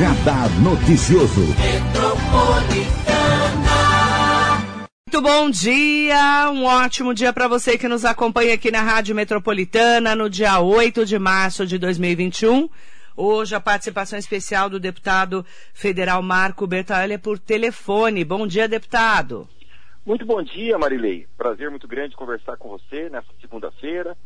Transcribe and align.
Radar 0.00 0.48
Noticioso. 0.62 1.42
Muito 5.06 5.20
bom 5.20 5.50
dia, 5.50 6.50
um 6.50 6.64
ótimo 6.64 7.12
dia 7.12 7.34
para 7.34 7.46
você 7.46 7.76
que 7.76 7.86
nos 7.86 8.06
acompanha 8.06 8.54
aqui 8.54 8.70
na 8.70 8.80
Rádio 8.80 9.14
Metropolitana 9.14 10.14
no 10.14 10.30
dia 10.30 10.58
8 10.58 11.04
de 11.04 11.18
março 11.18 11.66
de 11.66 11.76
2021. 11.76 12.70
Hoje 13.14 13.54
a 13.54 13.60
participação 13.60 14.18
especial 14.18 14.70
do 14.70 14.80
deputado 14.80 15.44
federal 15.74 16.22
Marco 16.22 16.66
Bertaelli 16.66 17.12
é 17.12 17.18
por 17.18 17.38
telefone. 17.38 18.24
Bom 18.24 18.46
dia, 18.46 18.66
deputado. 18.66 19.46
Muito 20.06 20.24
bom 20.24 20.42
dia, 20.42 20.78
Marilei. 20.78 21.26
Prazer 21.36 21.68
muito 21.68 21.86
grande 21.86 22.16
conversar 22.16 22.56
com 22.56 22.70
você 22.70 23.10
nessa 23.10 23.28
segunda-feira. 23.38 24.16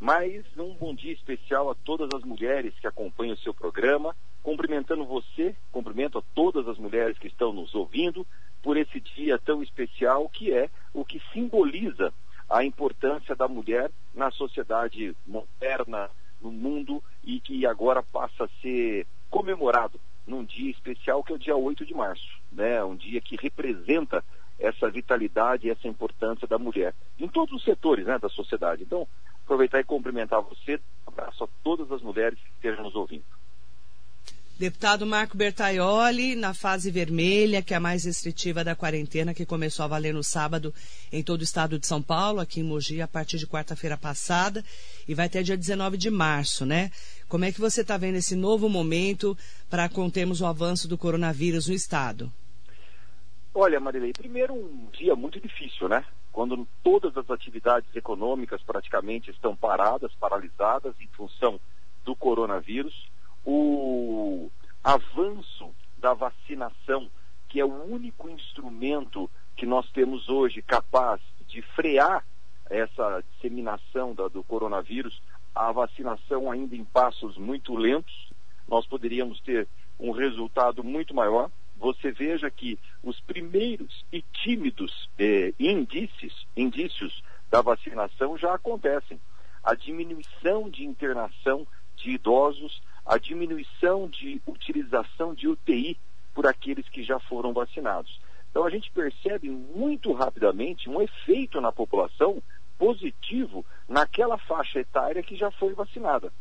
Mais 0.00 0.44
um 0.56 0.74
bom 0.74 0.94
dia 0.94 1.12
especial 1.12 1.68
a 1.68 1.74
todas 1.74 2.08
as 2.14 2.22
mulheres 2.22 2.72
que 2.80 2.86
acompanham 2.86 3.34
o 3.34 3.38
seu 3.38 3.52
programa. 3.52 4.14
Cumprimentando 4.44 5.04
você, 5.04 5.56
cumprimento 5.72 6.18
a 6.18 6.22
todas 6.36 6.68
as 6.68 6.78
mulheres 6.78 7.18
que 7.18 7.26
estão 7.26 7.52
nos 7.52 7.74
ouvindo 7.74 8.24
por 8.62 8.76
esse 8.76 9.00
dia 9.00 9.40
tão 9.40 9.60
especial 9.60 10.28
que 10.28 10.52
é 10.52 10.70
o 10.94 11.04
que 11.04 11.20
simboliza 11.32 12.14
a 12.48 12.64
importância 12.64 13.34
da 13.34 13.48
mulher 13.48 13.90
na 14.14 14.30
sociedade 14.30 15.16
moderna, 15.26 16.08
no 16.40 16.52
mundo 16.52 17.02
e 17.24 17.40
que 17.40 17.66
agora 17.66 18.00
passa 18.00 18.44
a 18.44 18.48
ser 18.62 19.04
comemorado 19.28 20.00
num 20.24 20.44
dia 20.44 20.70
especial 20.70 21.24
que 21.24 21.32
é 21.32 21.34
o 21.34 21.40
dia 21.40 21.56
8 21.56 21.84
de 21.84 21.92
março, 21.92 22.38
né? 22.52 22.84
Um 22.84 22.94
dia 22.94 23.20
que 23.20 23.36
representa 23.36 24.24
essa 24.58 24.88
vitalidade 24.90 25.66
e 25.66 25.70
essa 25.70 25.88
importância 25.88 26.46
da 26.46 26.58
mulher 26.58 26.94
em 27.18 27.28
todos 27.28 27.54
os 27.54 27.64
setores, 27.64 28.06
né, 28.06 28.18
da 28.18 28.28
sociedade. 28.28 28.82
Então, 28.82 29.06
aproveitar 29.48 29.80
e 29.80 29.84
cumprimentar 29.84 30.42
você, 30.42 30.76
um 30.76 31.10
abraço 31.10 31.44
a 31.44 31.48
todas 31.64 31.90
as 31.90 32.02
mulheres 32.02 32.38
que 32.38 32.50
estejam 32.50 32.84
nos 32.84 32.94
ouvindo. 32.94 33.24
Deputado 34.58 35.06
Marco 35.06 35.36
Bertaioli, 35.36 36.34
na 36.34 36.52
fase 36.52 36.90
vermelha, 36.90 37.62
que 37.62 37.72
é 37.72 37.76
a 37.76 37.80
mais 37.80 38.04
restritiva 38.04 38.64
da 38.64 38.74
quarentena, 38.74 39.32
que 39.32 39.46
começou 39.46 39.84
a 39.84 39.88
valer 39.88 40.12
no 40.12 40.22
sábado 40.22 40.74
em 41.12 41.22
todo 41.22 41.40
o 41.40 41.44
estado 41.44 41.78
de 41.78 41.86
São 41.86 42.02
Paulo, 42.02 42.40
aqui 42.40 42.60
em 42.60 42.64
Mogi, 42.64 43.00
a 43.00 43.06
partir 43.06 43.38
de 43.38 43.46
quarta-feira 43.46 43.96
passada, 43.96 44.64
e 45.06 45.14
vai 45.14 45.26
até 45.26 45.44
dia 45.44 45.56
19 45.56 45.96
de 45.96 46.10
março, 46.10 46.66
né? 46.66 46.90
Como 47.28 47.44
é 47.44 47.52
que 47.52 47.60
você 47.60 47.82
está 47.82 47.96
vendo 47.96 48.16
esse 48.16 48.34
novo 48.34 48.68
momento 48.68 49.38
para 49.70 49.88
contermos 49.88 50.40
o 50.40 50.46
avanço 50.46 50.88
do 50.88 50.98
coronavírus 50.98 51.68
no 51.68 51.74
estado? 51.74 52.30
Olha, 53.54 53.78
Marilei, 53.78 54.12
primeiro 54.12 54.54
um 54.54 54.88
dia 54.92 55.14
muito 55.14 55.40
difícil, 55.40 55.88
né? 55.88 56.04
Quando 56.32 56.66
todas 56.82 57.16
as 57.16 57.30
atividades 57.30 57.94
econômicas 57.96 58.62
praticamente 58.62 59.30
estão 59.30 59.56
paradas, 59.56 60.14
paralisadas 60.14 60.94
em 61.00 61.08
função 61.08 61.58
do 62.04 62.14
coronavírus 62.14 63.08
o 63.44 64.50
avanço 64.82 65.74
da 65.96 66.14
vacinação, 66.14 67.10
que 67.48 67.60
é 67.60 67.64
o 67.64 67.84
único 67.84 68.28
instrumento 68.28 69.30
que 69.56 69.66
nós 69.66 69.90
temos 69.90 70.28
hoje 70.28 70.62
capaz 70.62 71.20
de 71.46 71.62
frear 71.62 72.24
essa 72.70 73.24
disseminação 73.32 74.14
da, 74.14 74.28
do 74.28 74.44
coronavírus, 74.44 75.20
a 75.54 75.72
vacinação 75.72 76.50
ainda 76.50 76.76
em 76.76 76.84
passos 76.84 77.36
muito 77.36 77.74
lentos, 77.74 78.30
nós 78.68 78.86
poderíamos 78.86 79.40
ter 79.40 79.66
um 79.98 80.12
resultado 80.12 80.84
muito 80.84 81.14
maior. 81.14 81.50
Você 81.78 82.10
veja 82.10 82.50
que 82.50 82.78
os 83.02 83.20
primeiros 83.20 84.04
e 84.12 84.20
tímidos 84.20 85.08
eh, 85.18 85.54
indícios, 85.58 86.46
indícios 86.56 87.22
da 87.50 87.62
vacinação 87.62 88.36
já 88.36 88.54
acontecem. 88.54 89.20
A 89.62 89.74
diminuição 89.74 90.68
de 90.68 90.84
internação 90.84 91.66
de 91.96 92.10
idosos, 92.10 92.82
a 93.06 93.16
diminuição 93.16 94.08
de 94.08 94.42
utilização 94.46 95.34
de 95.34 95.48
UTI 95.48 95.96
por 96.34 96.46
aqueles 96.46 96.88
que 96.88 97.02
já 97.02 97.18
foram 97.20 97.52
vacinados. 97.52 98.20
Então 98.50 98.64
a 98.64 98.70
gente 98.70 98.90
percebe 98.90 99.48
muito 99.48 100.12
rapidamente 100.12 100.88
um 100.90 101.00
efeito 101.00 101.60
na 101.60 101.70
população 101.70 102.42
positivo 102.76 103.64
naquela 103.88 104.38
faixa 104.38 104.80
etária 104.80 105.22
que 105.22 105.36
já 105.36 105.50
foi 105.50 105.74
vacinada. 105.74 106.32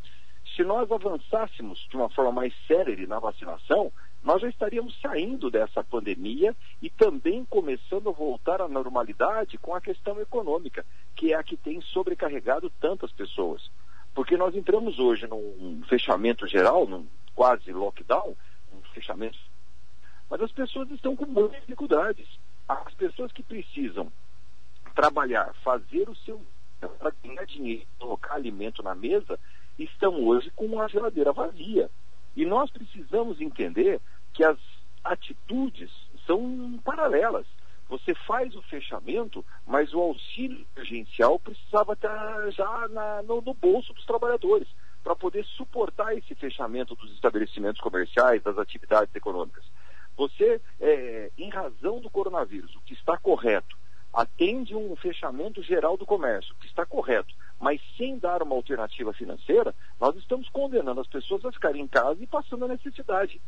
Se 0.55 0.63
nós 0.63 0.91
avançássemos 0.91 1.85
de 1.89 1.95
uma 1.95 2.09
forma 2.09 2.31
mais 2.31 2.53
célere 2.67 3.05
na 3.05 3.19
vacinação, 3.19 3.91
nós 4.23 4.41
já 4.41 4.49
estaríamos 4.49 4.99
saindo 4.99 5.49
dessa 5.49 5.83
pandemia 5.83 6.55
e 6.81 6.89
também 6.89 7.45
começando 7.45 8.09
a 8.09 8.11
voltar 8.11 8.61
à 8.61 8.67
normalidade 8.67 9.57
com 9.57 9.73
a 9.73 9.81
questão 9.81 10.19
econômica, 10.19 10.85
que 11.15 11.33
é 11.33 11.35
a 11.35 11.43
que 11.43 11.55
tem 11.55 11.81
sobrecarregado 11.81 12.69
tantas 12.79 13.11
pessoas. 13.11 13.69
Porque 14.13 14.35
nós 14.35 14.55
entramos 14.55 14.99
hoje 14.99 15.27
num 15.27 15.81
fechamento 15.87 16.47
geral, 16.47 16.87
num 16.87 17.07
quase 17.35 17.71
lockdown, 17.71 18.35
um 18.73 18.81
fechamento. 18.93 19.37
Mas 20.29 20.41
as 20.41 20.51
pessoas 20.51 20.89
estão 20.91 21.15
com 21.15 21.25
muitas 21.25 21.61
dificuldades. 21.61 22.27
As 22.67 22.93
pessoas 22.95 23.31
que 23.31 23.43
precisam 23.43 24.11
trabalhar, 24.93 25.53
fazer 25.63 26.09
o 26.09 26.15
seu 26.15 26.41
para 26.79 27.11
ganhar 27.23 27.45
dinheiro, 27.45 27.85
colocar 27.99 28.35
alimento 28.35 28.83
na 28.83 28.93
mesa, 28.93 29.39
estão 29.79 30.23
hoje 30.23 30.51
com 30.55 30.79
a 30.81 30.87
geladeira 30.87 31.31
vazia. 31.31 31.89
E 32.37 32.45
nós 32.45 32.69
precisamos 32.69 33.41
entender 33.41 33.99
que 34.31 34.43
as 34.43 34.59
atitudes 35.03 35.89
são 36.27 36.79
paralelas. 36.85 37.47
Você 37.89 38.13
faz 38.13 38.55
o 38.55 38.61
fechamento, 38.61 39.43
mas 39.65 39.91
o 39.91 39.99
auxílio 39.99 40.63
emergencial 40.75 41.39
precisava 41.39 41.93
estar 41.93 42.51
já 42.51 42.87
na, 42.89 43.23
no, 43.23 43.41
no 43.41 43.55
bolso 43.55 43.91
dos 43.91 44.05
trabalhadores, 44.05 44.67
para 45.03 45.15
poder 45.15 45.43
suportar 45.45 46.15
esse 46.15 46.35
fechamento 46.35 46.93
dos 46.93 47.11
estabelecimentos 47.13 47.81
comerciais, 47.81 48.43
das 48.43 48.59
atividades 48.59 49.15
econômicas. 49.15 49.63
Você, 50.15 50.61
é, 50.79 51.31
em 51.39 51.49
razão 51.49 51.99
do 51.99 52.09
coronavírus, 52.09 52.75
o 52.75 52.81
que 52.81 52.93
está 52.93 53.17
correto, 53.17 53.75
atende 54.13 54.75
um 54.75 54.95
fechamento 54.95 55.63
geral 55.63 55.97
do 55.97 56.05
comércio, 56.05 56.53
que 56.59 56.67
está 56.67 56.85
correto, 56.85 57.33
mas 57.59 57.81
sem 57.97 58.17
dar 58.17 58.43
uma 58.43 58.55
alternativa 58.55 59.13
financeira, 59.13 59.73
nós 59.99 60.15
estamos 60.15 60.47
condenando 60.49 61.01
as 61.01 61.07
pessoas 61.07 61.43
a 61.45 61.51
ficarem 61.51 61.81
em 61.81 61.87
casa 61.87 62.21
e 62.21 62.27
passando 62.27 62.65
a 62.65 62.69
necessidade. 62.69 63.41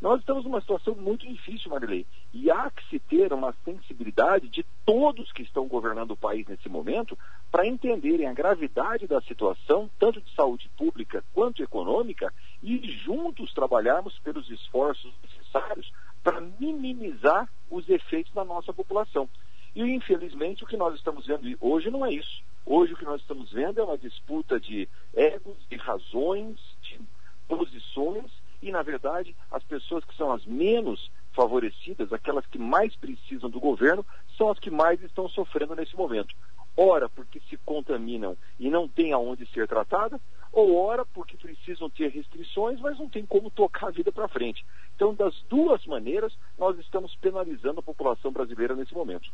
Nós 0.00 0.20
estamos 0.20 0.44
numa 0.44 0.62
situação 0.62 0.94
muito 0.94 1.26
difícil, 1.26 1.70
Marilei, 1.70 2.06
e 2.32 2.50
há 2.50 2.70
que 2.70 2.82
se 2.88 2.98
ter 2.98 3.34
uma 3.34 3.54
sensibilidade 3.64 4.48
de 4.48 4.64
todos 4.86 5.30
que 5.30 5.42
estão 5.42 5.68
governando 5.68 6.12
o 6.12 6.16
país 6.16 6.46
nesse 6.46 6.70
momento 6.70 7.18
para 7.50 7.66
entenderem 7.66 8.26
a 8.26 8.32
gravidade 8.32 9.06
da 9.06 9.20
situação, 9.20 9.90
tanto 9.98 10.22
de 10.22 10.34
saúde 10.34 10.70
pública 10.78 11.22
quanto 11.34 11.62
econômica, 11.62 12.32
e 12.62 12.90
juntos 13.04 13.52
trabalharmos 13.52 14.18
pelos 14.20 14.48
esforços 14.50 15.12
necessários 15.22 15.92
para 16.22 16.40
minimizar 16.40 17.46
os 17.70 17.86
efeitos 17.86 18.32
na 18.32 18.44
nossa 18.44 18.72
população. 18.72 19.28
E, 19.74 19.82
infelizmente, 19.82 20.64
o 20.64 20.66
que 20.66 20.78
nós 20.78 20.94
estamos 20.94 21.26
vendo 21.26 21.46
hoje 21.60 21.90
não 21.90 22.06
é 22.06 22.12
isso. 22.12 22.42
Hoje 22.72 22.92
o 22.92 22.96
que 22.96 23.04
nós 23.04 23.20
estamos 23.20 23.50
vendo 23.50 23.80
é 23.80 23.82
uma 23.82 23.98
disputa 23.98 24.60
de 24.60 24.88
egos, 25.12 25.56
de 25.68 25.76
razões, 25.76 26.56
de 26.80 27.00
posições 27.48 28.30
e, 28.62 28.70
na 28.70 28.80
verdade, 28.80 29.34
as 29.50 29.64
pessoas 29.64 30.04
que 30.04 30.14
são 30.14 30.30
as 30.30 30.46
menos 30.46 31.10
favorecidas, 31.32 32.12
aquelas 32.12 32.46
que 32.46 32.58
mais 32.58 32.94
precisam 32.94 33.50
do 33.50 33.58
governo, 33.58 34.06
são 34.38 34.52
as 34.52 34.60
que 34.60 34.70
mais 34.70 35.02
estão 35.02 35.28
sofrendo 35.28 35.74
nesse 35.74 35.96
momento. 35.96 36.32
Ora, 36.76 37.08
porque 37.08 37.40
se 37.50 37.56
contaminam 37.56 38.36
e 38.56 38.70
não 38.70 38.86
têm 38.86 39.12
aonde 39.12 39.46
ser 39.46 39.66
tratada, 39.66 40.20
ou 40.52 40.76
ora 40.76 41.04
porque 41.04 41.36
precisam 41.36 41.90
ter 41.90 42.12
restrições, 42.12 42.78
mas 42.78 42.96
não 43.00 43.08
tem 43.08 43.26
como 43.26 43.50
tocar 43.50 43.88
a 43.88 43.90
vida 43.90 44.12
para 44.12 44.28
frente. 44.28 44.64
Então, 44.94 45.12
das 45.12 45.34
duas 45.48 45.84
maneiras, 45.86 46.32
nós 46.56 46.78
estamos 46.78 47.16
penalizando 47.16 47.80
a 47.80 47.82
população 47.82 48.30
brasileira 48.30 48.76
nesse 48.76 48.94
momento. 48.94 49.28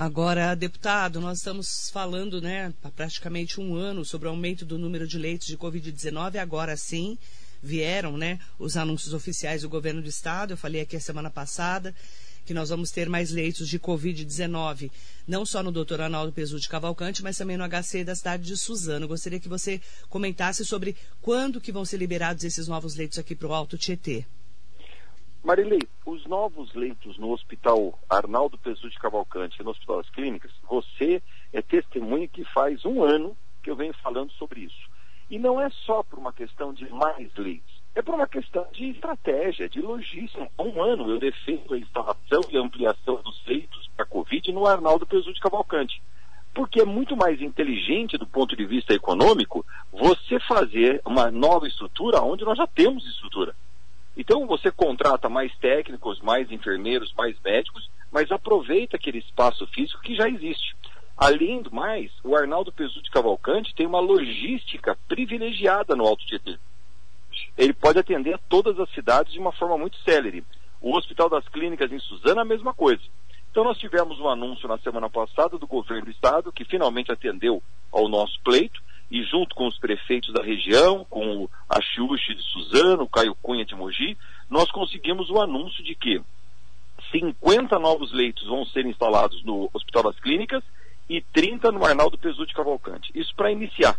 Agora, 0.00 0.54
deputado, 0.54 1.20
nós 1.20 1.38
estamos 1.38 1.90
falando, 1.90 2.40
né, 2.40 2.72
há 2.84 2.88
praticamente 2.88 3.60
um 3.60 3.74
ano 3.74 4.04
sobre 4.04 4.28
o 4.28 4.30
aumento 4.30 4.64
do 4.64 4.78
número 4.78 5.08
de 5.08 5.18
leitos 5.18 5.48
de 5.48 5.58
Covid-19, 5.58 6.36
agora 6.36 6.76
sim 6.76 7.18
vieram 7.60 8.16
né, 8.16 8.38
os 8.60 8.76
anúncios 8.76 9.12
oficiais 9.12 9.62
do 9.62 9.68
governo 9.68 10.00
do 10.00 10.08
estado. 10.08 10.52
Eu 10.52 10.56
falei 10.56 10.82
aqui 10.82 10.94
a 10.94 11.00
semana 11.00 11.28
passada 11.28 11.92
que 12.46 12.54
nós 12.54 12.68
vamos 12.68 12.92
ter 12.92 13.08
mais 13.08 13.32
leitos 13.32 13.68
de 13.68 13.76
Covid-19, 13.76 14.88
não 15.26 15.44
só 15.44 15.64
no 15.64 15.72
doutor 15.72 16.00
Arnaldo 16.00 16.32
Pesu 16.32 16.60
de 16.60 16.68
Cavalcante, 16.68 17.20
mas 17.20 17.36
também 17.36 17.56
no 17.56 17.64
HC 17.68 18.04
da 18.04 18.14
cidade 18.14 18.44
de 18.44 18.56
Suzano. 18.56 19.08
Gostaria 19.08 19.40
que 19.40 19.48
você 19.48 19.80
comentasse 20.08 20.64
sobre 20.64 20.94
quando 21.20 21.60
que 21.60 21.72
vão 21.72 21.84
ser 21.84 21.96
liberados 21.96 22.44
esses 22.44 22.68
novos 22.68 22.94
leitos 22.94 23.18
aqui 23.18 23.34
para 23.34 23.48
o 23.48 23.52
Alto 23.52 23.76
Tietê. 23.76 24.24
Marilei, 25.42 25.80
os 26.04 26.26
novos 26.26 26.74
leitos 26.74 27.16
no 27.16 27.30
Hospital 27.30 27.98
Arnaldo 28.10 28.58
Pesu 28.58 28.90
de 28.90 28.98
Cavalcante 28.98 29.60
e 29.60 29.64
no 29.64 29.70
Hospital 29.70 29.98
das 29.98 30.10
Clínicas, 30.10 30.50
você 30.68 31.22
é 31.52 31.62
testemunha 31.62 32.26
que 32.26 32.44
faz 32.44 32.84
um 32.84 33.02
ano 33.02 33.36
que 33.62 33.70
eu 33.70 33.76
venho 33.76 33.94
falando 33.94 34.32
sobre 34.32 34.60
isso. 34.60 34.90
E 35.30 35.38
não 35.38 35.60
é 35.60 35.70
só 35.70 36.02
por 36.02 36.18
uma 36.18 36.32
questão 36.32 36.72
de 36.72 36.90
mais 36.90 37.32
leitos, 37.36 37.82
é 37.94 38.02
por 38.02 38.14
uma 38.14 38.26
questão 38.26 38.66
de 38.72 38.90
estratégia, 38.90 39.68
de 39.68 39.80
logística. 39.80 40.50
Há 40.58 40.62
um 40.62 40.82
ano 40.82 41.08
eu 41.10 41.18
defendo 41.18 41.74
a 41.74 41.78
instalação 41.78 42.40
e 42.50 42.56
ampliação 42.56 43.22
dos 43.22 43.40
leitos 43.46 43.88
para 43.94 44.04
a 44.04 44.08
Covid 44.08 44.52
no 44.52 44.66
Arnaldo 44.66 45.06
Pesu 45.06 45.32
de 45.32 45.40
Cavalcante. 45.40 46.02
Porque 46.52 46.80
é 46.80 46.84
muito 46.84 47.16
mais 47.16 47.40
inteligente 47.40 48.18
do 48.18 48.26
ponto 48.26 48.56
de 48.56 48.64
vista 48.64 48.92
econômico 48.92 49.64
você 49.92 50.40
fazer 50.40 51.00
uma 51.04 51.30
nova 51.30 51.68
estrutura 51.68 52.20
onde 52.20 52.44
nós 52.44 52.58
já 52.58 52.66
temos 52.66 53.06
estrutura. 53.06 53.54
Então 54.18 54.48
você 54.48 54.72
contrata 54.72 55.28
mais 55.28 55.56
técnicos, 55.58 56.20
mais 56.20 56.50
enfermeiros, 56.50 57.14
mais 57.16 57.40
médicos, 57.40 57.88
mas 58.10 58.32
aproveita 58.32 58.96
aquele 58.96 59.18
espaço 59.18 59.64
físico 59.68 60.02
que 60.02 60.16
já 60.16 60.28
existe. 60.28 60.74
Além 61.16 61.62
do 61.62 61.72
mais, 61.72 62.10
o 62.24 62.34
Arnaldo 62.34 62.72
Pesutti 62.72 63.12
Cavalcante 63.12 63.74
tem 63.76 63.86
uma 63.86 64.00
logística 64.00 64.98
privilegiada 65.06 65.94
no 65.94 66.04
Alto 66.04 66.26
Tietê. 66.26 66.58
Ele 67.56 67.72
pode 67.72 68.00
atender 68.00 68.34
a 68.34 68.40
todas 68.48 68.78
as 68.80 68.90
cidades 68.90 69.32
de 69.32 69.38
uma 69.38 69.52
forma 69.52 69.78
muito 69.78 69.96
célere. 69.98 70.44
O 70.80 70.96
Hospital 70.96 71.30
das 71.30 71.46
Clínicas 71.48 71.92
em 71.92 72.00
Suzana, 72.00 72.42
a 72.42 72.44
mesma 72.44 72.74
coisa. 72.74 73.02
Então 73.52 73.62
nós 73.62 73.78
tivemos 73.78 74.18
um 74.18 74.28
anúncio 74.28 74.68
na 74.68 74.78
semana 74.78 75.08
passada 75.08 75.56
do 75.58 75.66
governo 75.66 76.06
do 76.06 76.10
estado, 76.10 76.52
que 76.52 76.64
finalmente 76.64 77.12
atendeu 77.12 77.62
ao 77.92 78.08
nosso 78.08 78.40
pleito, 78.42 78.80
e 79.10 79.22
junto 79.22 79.54
com 79.54 79.66
os 79.66 79.78
prefeitos 79.78 80.32
da 80.32 80.42
região, 80.42 81.04
com 81.08 81.44
o 81.44 81.50
Axiuxi 81.68 82.34
de 82.34 82.42
Suzano, 82.42 83.04
o 83.04 83.08
Caio 83.08 83.34
Cunha 83.36 83.64
de 83.64 83.74
Mogi, 83.74 84.16
nós 84.50 84.70
conseguimos 84.70 85.30
o 85.30 85.40
anúncio 85.40 85.82
de 85.82 85.94
que 85.94 86.20
50 87.10 87.78
novos 87.78 88.12
leitos 88.12 88.46
vão 88.46 88.66
ser 88.66 88.84
instalados 88.86 89.42
no 89.44 89.70
Hospital 89.72 90.04
das 90.04 90.20
Clínicas 90.20 90.62
e 91.08 91.22
30 91.22 91.72
no 91.72 91.84
Arnaldo 91.84 92.18
Pesutti 92.18 92.54
Cavalcante. 92.54 93.10
Isso 93.14 93.34
para 93.34 93.50
iniciar, 93.50 93.98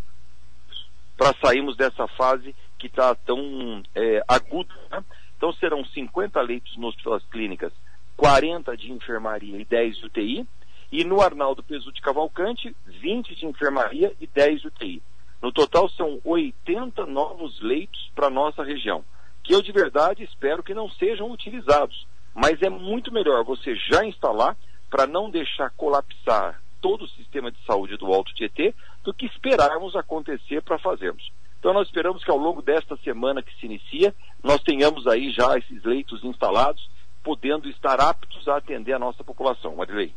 para 1.18 1.34
sairmos 1.42 1.76
dessa 1.76 2.08
fase 2.08 2.56
que 2.78 2.88
está 2.88 3.16
tão 3.16 3.82
é, 3.96 4.24
aguda. 4.28 4.74
Né? 4.92 5.04
Então 5.38 5.52
serão 5.54 5.84
50 5.84 6.40
leitos 6.42 6.78
no 6.78 6.88
Hospital 6.88 7.14
das 7.14 7.28
Clínicas, 7.30 7.74
40 8.16 8.78
de 8.78 8.92
enfermaria 8.92 9.58
e 9.58 9.66
10 9.66 9.98
de 9.98 10.06
UTI, 10.06 10.48
e 10.92 11.04
no 11.04 11.22
Arnaldo 11.22 11.64
Pesutti 11.64 12.02
Cavalcante, 12.02 12.76
20 12.86 13.36
de 13.36 13.46
enfermaria 13.46 14.14
e 14.20 14.28
10 14.28 14.62
de 14.62 14.68
UTI. 14.68 15.04
No 15.42 15.52
total 15.52 15.88
são 15.90 16.20
80 16.24 17.06
novos 17.06 17.62
leitos 17.62 18.12
para 18.16 18.28
a 18.28 18.32
nossa 18.32 18.64
região, 18.64 19.04
que 19.44 19.54
eu 19.54 19.62
de 19.62 19.72
verdade 19.72 20.24
espero 20.24 20.64
que 20.64 20.74
não 20.74 20.90
sejam 20.92 21.32
utilizados, 21.32 22.08
mas 22.34 22.62
é 22.62 22.70
muito 22.70 23.14
melhor 23.14 23.44
você 23.44 23.76
já 23.76 24.04
instalar 24.06 24.58
para 24.90 25.08
não 25.08 25.30
deixar 25.30 25.70
colapsar 25.72 26.62
todo 26.82 27.04
o 27.04 27.10
sistema 27.10 27.52
de 27.52 27.58
saúde 27.66 27.98
do 27.98 28.08
Alto 28.08 28.34
Tietê 28.34 28.74
do 29.04 29.14
que 29.14 29.26
esperarmos 29.26 29.96
acontecer 29.96 30.62
para 30.62 30.80
fazermos. 30.80 31.32
Então 31.60 31.74
nós 31.74 31.88
esperamos 31.88 32.24
que 32.24 32.32
ao 32.32 32.38
longo 32.38 32.62
desta 32.62 32.96
semana 32.98 33.44
que 33.44 33.54
se 33.60 33.66
inicia, 33.66 34.16
nós 34.44 34.62
tenhamos 34.64 35.06
aí 35.08 35.32
já 35.32 35.58
esses 35.58 35.84
leitos 35.84 36.24
instalados, 36.24 36.90
podendo 37.22 37.70
estar 37.70 38.00
aptos 38.00 38.48
a 38.48 38.58
atender 38.58 38.94
a 38.94 39.00
nossa 39.00 39.24
população. 39.24 39.76
Marilei. 39.76 40.14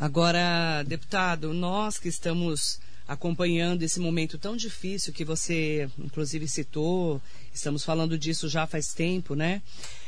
Agora, 0.00 0.82
deputado, 0.86 1.52
nós 1.52 1.98
que 1.98 2.08
estamos 2.08 2.80
acompanhando 3.06 3.82
esse 3.82 4.00
momento 4.00 4.38
tão 4.38 4.56
difícil 4.56 5.12
que 5.12 5.26
você, 5.26 5.90
inclusive, 5.98 6.48
citou, 6.48 7.20
estamos 7.52 7.84
falando 7.84 8.16
disso 8.16 8.48
já 8.48 8.66
faz 8.66 8.94
tempo, 8.94 9.34
né? 9.34 9.60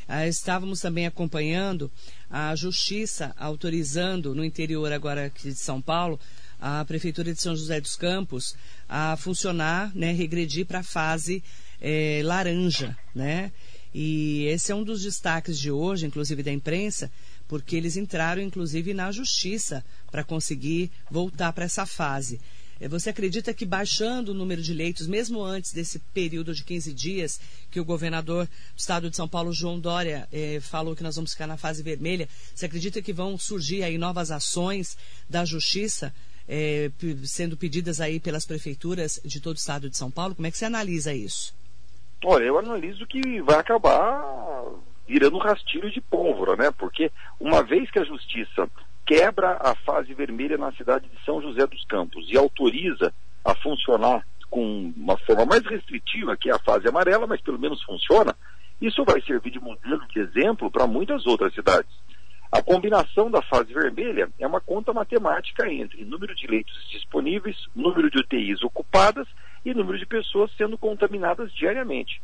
Ah, 0.08 0.26
estávamos 0.26 0.80
também 0.80 1.04
acompanhando 1.04 1.92
a 2.30 2.56
Justiça 2.56 3.34
autorizando 3.38 4.34
no 4.34 4.42
interior 4.42 4.90
agora 4.90 5.26
aqui 5.26 5.50
de 5.50 5.58
São 5.58 5.78
Paulo 5.78 6.18
a 6.58 6.82
Prefeitura 6.86 7.34
de 7.34 7.42
São 7.42 7.54
José 7.54 7.78
dos 7.78 7.94
Campos 7.94 8.56
a 8.88 9.14
funcionar, 9.18 9.94
né, 9.94 10.10
regredir 10.10 10.64
para 10.64 10.78
a 10.78 10.82
fase 10.82 11.44
é, 11.78 12.22
laranja, 12.24 12.96
né? 13.14 13.52
E 13.94 14.44
esse 14.46 14.72
é 14.72 14.74
um 14.74 14.84
dos 14.84 15.02
destaques 15.02 15.58
de 15.58 15.70
hoje, 15.70 16.06
inclusive 16.06 16.42
da 16.42 16.52
imprensa, 16.52 17.10
porque 17.46 17.76
eles 17.76 17.96
entraram, 17.96 18.40
inclusive, 18.40 18.94
na 18.94 19.12
justiça 19.12 19.84
para 20.10 20.24
conseguir 20.24 20.90
voltar 21.10 21.52
para 21.52 21.64
essa 21.64 21.84
fase. 21.84 22.40
É, 22.82 22.88
você 22.88 23.10
acredita 23.10 23.54
que 23.54 23.64
baixando 23.64 24.32
o 24.32 24.34
número 24.34 24.60
de 24.60 24.74
leitos, 24.74 25.06
mesmo 25.06 25.40
antes 25.40 25.72
desse 25.72 26.00
período 26.12 26.52
de 26.52 26.64
15 26.64 26.92
dias, 26.92 27.38
que 27.70 27.78
o 27.78 27.84
governador 27.84 28.46
do 28.46 28.50
estado 28.76 29.08
de 29.08 29.14
São 29.14 29.28
Paulo, 29.28 29.52
João 29.52 29.78
Dória, 29.78 30.26
eh, 30.32 30.58
falou 30.60 30.96
que 30.96 31.02
nós 31.02 31.14
vamos 31.14 31.30
ficar 31.30 31.46
na 31.46 31.56
fase 31.56 31.80
vermelha, 31.80 32.28
você 32.52 32.66
acredita 32.66 33.00
que 33.00 33.12
vão 33.12 33.38
surgir 33.38 33.84
aí 33.84 33.96
novas 33.96 34.32
ações 34.32 34.96
da 35.30 35.44
justiça 35.44 36.12
eh, 36.48 36.90
sendo 37.24 37.56
pedidas 37.56 38.00
aí 38.00 38.18
pelas 38.18 38.44
prefeituras 38.44 39.20
de 39.24 39.40
todo 39.40 39.54
o 39.54 39.60
estado 39.60 39.88
de 39.88 39.96
São 39.96 40.10
Paulo? 40.10 40.34
Como 40.34 40.48
é 40.48 40.50
que 40.50 40.58
você 40.58 40.64
analisa 40.64 41.14
isso? 41.14 41.54
Olha, 42.24 42.44
eu 42.44 42.58
analiso 42.58 43.06
que 43.06 43.40
vai 43.42 43.56
acabar 43.56 44.64
virando 45.06 45.38
rastilho 45.38 45.90
de 45.90 46.00
pólvora, 46.00 46.56
né? 46.56 46.70
Porque 46.70 47.10
uma 47.40 47.62
vez 47.62 47.90
que 47.90 47.98
a 47.98 48.04
justiça 48.04 48.68
quebra 49.04 49.58
a 49.60 49.74
fase 49.74 50.14
vermelha 50.14 50.56
na 50.56 50.70
cidade 50.72 51.08
de 51.08 51.24
São 51.24 51.42
José 51.42 51.66
dos 51.66 51.84
Campos 51.86 52.24
e 52.28 52.36
autoriza 52.36 53.12
a 53.44 53.54
funcionar 53.56 54.24
com 54.48 54.92
uma 54.96 55.16
forma 55.18 55.44
mais 55.44 55.64
restritiva, 55.66 56.36
que 56.36 56.48
é 56.48 56.54
a 56.54 56.58
fase 56.60 56.86
amarela, 56.88 57.26
mas 57.26 57.40
pelo 57.40 57.58
menos 57.58 57.82
funciona, 57.82 58.36
isso 58.80 59.04
vai 59.04 59.20
servir 59.22 59.50
de 59.50 59.58
modelo, 59.58 60.06
de 60.08 60.20
exemplo 60.20 60.70
para 60.70 60.86
muitas 60.86 61.26
outras 61.26 61.52
cidades. 61.54 61.90
A 62.52 62.62
combinação 62.62 63.30
da 63.30 63.40
fase 63.42 63.72
vermelha 63.72 64.28
é 64.38 64.46
uma 64.46 64.60
conta 64.60 64.92
matemática 64.92 65.66
entre 65.72 66.04
número 66.04 66.34
de 66.34 66.46
leitos 66.46 66.86
disponíveis, 66.90 67.56
número 67.74 68.10
de 68.10 68.18
UTIs 68.18 68.62
ocupadas 68.62 69.26
e 69.64 69.74
número 69.74 69.98
de 69.98 70.06
pessoas 70.06 70.50
sendo 70.56 70.76
contaminadas 70.76 71.52
diariamente. 71.52 72.20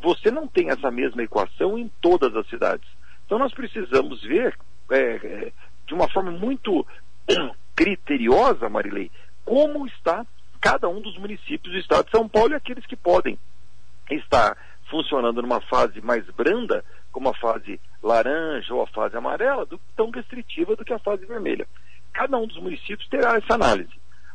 Você 0.00 0.30
não 0.30 0.46
tem 0.46 0.70
essa 0.70 0.90
mesma 0.90 1.22
equação 1.22 1.78
em 1.78 1.90
todas 2.00 2.34
as 2.36 2.46
cidades. 2.48 2.88
Então 3.26 3.38
nós 3.38 3.52
precisamos 3.52 4.22
ver 4.22 4.56
é, 4.90 4.96
é 4.96 5.52
de 5.86 5.94
uma 5.94 6.08
forma 6.08 6.30
muito 6.30 6.86
criteriosa, 7.74 8.68
Marilei, 8.68 9.10
como 9.44 9.86
está 9.86 10.24
cada 10.60 10.88
um 10.88 11.00
dos 11.00 11.18
municípios 11.18 11.72
do 11.72 11.78
estado 11.78 12.04
de 12.04 12.12
São 12.12 12.28
Paulo 12.28 12.52
e 12.52 12.54
aqueles 12.54 12.86
que 12.86 12.94
podem 12.94 13.36
estar 14.10 14.56
funcionando 14.88 15.42
numa 15.42 15.60
fase 15.60 16.00
mais 16.00 16.24
branda, 16.30 16.84
como 17.10 17.28
a 17.28 17.34
fase 17.34 17.80
laranja 18.02 18.74
ou 18.74 18.82
a 18.82 18.86
fase 18.86 19.16
amarela, 19.16 19.66
do, 19.66 19.80
tão 19.96 20.10
restritiva 20.10 20.76
do 20.76 20.84
que 20.84 20.92
a 20.92 20.98
fase 20.98 21.26
vermelha. 21.26 21.66
Cada 22.12 22.36
um 22.36 22.46
dos 22.46 22.58
municípios 22.58 23.08
terá 23.08 23.36
essa 23.36 23.54
análise. 23.54 23.92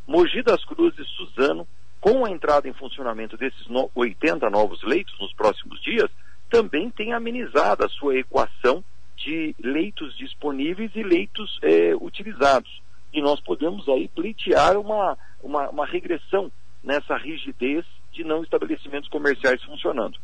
Mogi 0.07 0.41
das 0.41 0.63
Cruzes 0.65 1.07
Suzano, 1.09 1.67
com 1.99 2.25
a 2.25 2.31
entrada 2.31 2.67
em 2.67 2.73
funcionamento 2.73 3.37
desses 3.37 3.67
no, 3.67 3.89
80 3.95 4.49
novos 4.49 4.81
leitos 4.83 5.17
nos 5.19 5.33
próximos 5.33 5.81
dias, 5.81 6.09
também 6.49 6.89
tem 6.89 7.13
amenizado 7.13 7.83
a 7.83 7.89
sua 7.89 8.17
equação 8.17 8.83
de 9.15 9.55
leitos 9.59 10.15
disponíveis 10.15 10.91
e 10.95 11.03
leitos 11.03 11.59
é, 11.61 11.95
utilizados. 11.99 12.81
E 13.11 13.21
nós 13.21 13.39
podemos 13.41 13.87
aí 13.89 14.07
pleitear 14.07 14.77
uma, 14.77 15.17
uma, 15.41 15.69
uma 15.69 15.85
regressão 15.85 16.51
nessa 16.83 17.17
rigidez 17.17 17.85
de 18.11 18.23
não 18.23 18.43
estabelecimentos 18.43 19.09
comerciais 19.09 19.61
funcionando. 19.63 20.17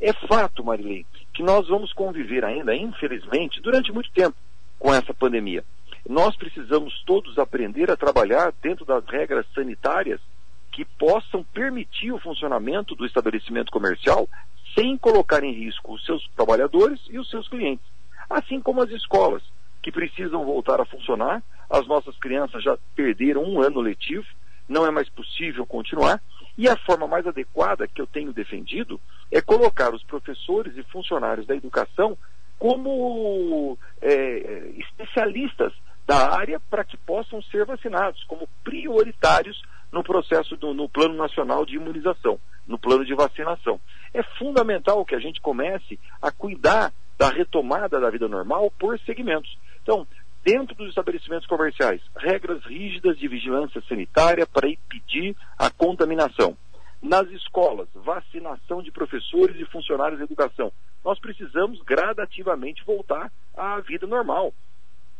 É 0.00 0.12
fato, 0.12 0.64
Marilei, 0.64 1.06
que 1.34 1.42
nós 1.42 1.68
vamos 1.68 1.92
conviver 1.92 2.44
ainda, 2.44 2.74
infelizmente, 2.74 3.60
durante 3.60 3.92
muito 3.92 4.10
tempo 4.12 4.36
com 4.78 4.92
essa 4.92 5.12
pandemia. 5.14 5.64
Nós 6.08 6.36
precisamos 6.36 7.02
todos 7.04 7.38
aprender 7.38 7.90
a 7.90 7.96
trabalhar 7.96 8.52
dentro 8.62 8.84
das 8.84 9.04
regras 9.06 9.46
sanitárias 9.54 10.20
que 10.76 10.84
possam 10.84 11.42
permitir 11.42 12.12
o 12.12 12.20
funcionamento 12.20 12.94
do 12.94 13.06
estabelecimento 13.06 13.72
comercial 13.72 14.28
sem 14.74 14.98
colocar 14.98 15.42
em 15.42 15.52
risco 15.52 15.94
os 15.94 16.04
seus 16.04 16.22
trabalhadores 16.36 17.00
e 17.08 17.18
os 17.18 17.30
seus 17.30 17.48
clientes 17.48 17.96
assim 18.28 18.60
como 18.60 18.82
as 18.82 18.90
escolas, 18.90 19.42
que 19.82 19.92
precisam 19.92 20.44
voltar 20.44 20.80
a 20.80 20.84
funcionar. 20.84 21.42
As 21.70 21.86
nossas 21.86 22.16
crianças 22.18 22.62
já 22.62 22.76
perderam 22.94 23.42
um 23.42 23.60
ano 23.60 23.80
letivo, 23.80 24.26
não 24.68 24.86
é 24.86 24.90
mais 24.90 25.08
possível 25.08 25.64
continuar. 25.66 26.20
E 26.58 26.68
a 26.68 26.76
forma 26.76 27.06
mais 27.06 27.26
adequada 27.26 27.86
que 27.86 28.00
eu 28.00 28.06
tenho 28.06 28.32
defendido 28.32 29.00
é 29.30 29.40
colocar 29.40 29.94
os 29.94 30.02
professores 30.04 30.76
e 30.76 30.82
funcionários 30.84 31.46
da 31.46 31.54
educação 31.54 32.16
como 32.58 33.76
é, 34.00 34.72
especialistas 34.78 35.72
da 36.06 36.34
área 36.34 36.58
para 36.70 36.84
que 36.84 36.96
possam 36.96 37.42
ser 37.42 37.66
vacinados, 37.66 38.24
como 38.24 38.48
prioritários 38.64 39.60
no 39.96 40.04
processo 40.04 40.58
do, 40.58 40.74
no 40.74 40.90
plano 40.90 41.14
nacional 41.14 41.64
de 41.64 41.76
imunização, 41.76 42.38
no 42.66 42.78
plano 42.78 43.02
de 43.02 43.14
vacinação. 43.14 43.80
É 44.12 44.22
fundamental 44.38 45.06
que 45.06 45.14
a 45.14 45.18
gente 45.18 45.40
comece 45.40 45.98
a 46.20 46.30
cuidar 46.30 46.92
da 47.16 47.30
retomada 47.30 47.98
da 47.98 48.10
vida 48.10 48.28
normal 48.28 48.70
por 48.78 48.98
segmentos. 49.00 49.58
Então, 49.82 50.06
dentro 50.44 50.76
dos 50.76 50.90
estabelecimentos 50.90 51.46
comerciais, 51.46 52.02
regras 52.14 52.62
rígidas 52.66 53.18
de 53.18 53.26
vigilância 53.26 53.82
sanitária 53.88 54.46
para 54.46 54.68
impedir 54.68 55.34
a 55.58 55.70
contaminação. 55.70 56.54
Nas 57.00 57.26
escolas, 57.30 57.88
vacinação 57.94 58.82
de 58.82 58.92
professores 58.92 59.56
e 59.58 59.64
funcionários 59.64 60.18
de 60.18 60.24
educação. 60.24 60.70
Nós 61.02 61.18
precisamos 61.18 61.80
gradativamente 61.82 62.84
voltar 62.84 63.32
à 63.56 63.80
vida 63.80 64.06
normal. 64.06 64.52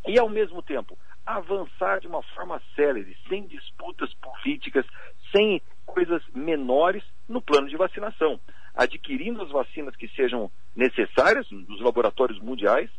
E, 0.07 0.17
ao 0.17 0.29
mesmo 0.29 0.61
tempo, 0.61 0.97
avançar 1.25 1.99
de 1.99 2.07
uma 2.07 2.23
forma 2.23 2.61
célere, 2.75 3.17
sem 3.27 3.45
disputas 3.47 4.13
políticas, 4.15 4.85
sem 5.31 5.61
coisas 5.85 6.23
menores 6.33 7.03
no 7.27 7.41
plano 7.41 7.67
de 7.67 7.75
vacinação 7.75 8.39
adquirindo 8.77 9.41
as 9.41 9.49
vacinas 9.49 9.95
que 9.95 10.07
sejam 10.09 10.51
necessárias 10.75 11.47
dos 11.49 11.81
laboratórios 11.81 12.39
mundiais. 12.39 12.89